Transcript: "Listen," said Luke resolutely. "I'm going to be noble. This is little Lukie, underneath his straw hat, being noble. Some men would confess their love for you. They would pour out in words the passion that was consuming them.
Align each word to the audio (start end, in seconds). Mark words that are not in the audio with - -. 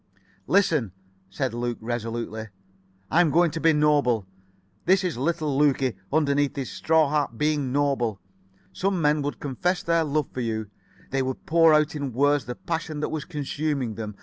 "Listen," 0.47 0.93
said 1.29 1.53
Luke 1.53 1.77
resolutely. 1.79 2.47
"I'm 3.11 3.29
going 3.29 3.51
to 3.51 3.59
be 3.59 3.71
noble. 3.71 4.25
This 4.85 5.03
is 5.03 5.15
little 5.15 5.55
Lukie, 5.59 5.95
underneath 6.11 6.55
his 6.55 6.71
straw 6.71 7.11
hat, 7.11 7.37
being 7.37 7.71
noble. 7.71 8.19
Some 8.73 8.99
men 8.99 9.21
would 9.21 9.39
confess 9.39 9.83
their 9.83 10.03
love 10.03 10.31
for 10.31 10.41
you. 10.41 10.71
They 11.11 11.21
would 11.21 11.45
pour 11.45 11.75
out 11.75 11.93
in 11.95 12.13
words 12.13 12.45
the 12.45 12.55
passion 12.55 12.99
that 13.01 13.09
was 13.09 13.25
consuming 13.25 13.93
them. 13.93 14.15